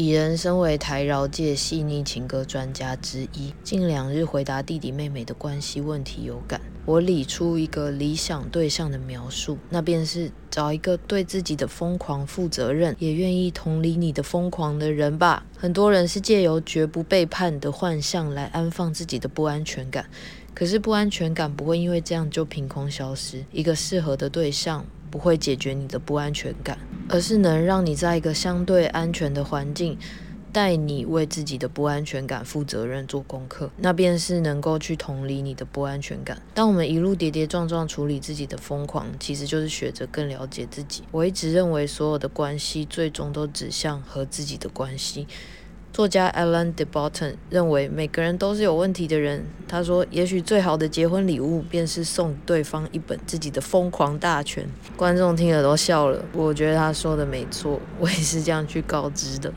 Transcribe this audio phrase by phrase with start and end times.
[0.00, 15.44] 鄙人身为台饶界细腻情歌专家之一，近两日回答弟弟妹妹的关系问题有感，我理出一个理想对象的描述，那便是找一个对自己的疯狂负责任，也愿意同理你的疯狂的人吧。
[15.58, 20.08] 很多人是借由绝不背叛的幻象来安放自己的不安全感，
[20.54, 23.44] 可是不安全感不会因为这样就凭空消失。
[23.52, 29.98] 一个适合的对象不会解决你的不安全感，而是能让你在一个相对安全的环境，
[30.52, 36.40] 带你为自己的不安全感负责任、做功课，那便是能够去同理你的不安全感。
[36.54, 41.02] 当我们一路跌跌撞撞处理自己的疯狂，其实就是学着更了解自己。
[41.10, 45.26] 我一直认为，所有的关系最终都指向和自己的关系。
[45.92, 49.44] 作家 Alan de Botton 认为每个人都是有问题的人。
[49.66, 54.66] 他说：“也许最好的结婚礼物便是送对方一本自己的疯狂大全。”
[54.96, 56.24] 观众听了都笑了。
[56.32, 59.52] 我觉得他说的没错，我也是这样去告知的。